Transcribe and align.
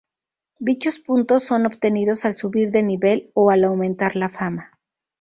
Dichos 0.57 0.97
puntos 0.97 1.43
son 1.43 1.67
obtenidos 1.67 2.25
al 2.25 2.35
subir 2.35 2.71
de 2.71 2.81
nivel 2.81 3.29
o 3.35 3.51
al 3.51 3.65
aumentar 3.65 4.15
la 4.15 4.29
fama. 4.29 4.71